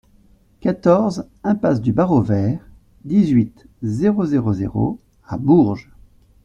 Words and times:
quatorze 0.61 1.27
impasse 1.43 1.79
du 1.79 1.93
Barreau 1.93 2.23
Vert, 2.23 2.67
dix-huit, 3.05 3.67
zéro 3.83 4.25
zéro 4.25 4.51
zéro 4.51 4.99
à 5.27 5.37
Bourges 5.37 5.91